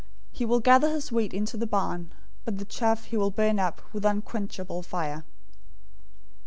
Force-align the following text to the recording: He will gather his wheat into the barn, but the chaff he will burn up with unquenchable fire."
He 0.31 0.45
will 0.45 0.59
gather 0.59 0.89
his 0.89 1.11
wheat 1.11 1.31
into 1.31 1.57
the 1.57 1.67
barn, 1.67 2.11
but 2.43 2.57
the 2.57 2.65
chaff 2.65 3.03
he 3.03 3.17
will 3.17 3.29
burn 3.29 3.59
up 3.59 3.83
with 3.93 4.03
unquenchable 4.03 4.81
fire." 4.81 5.25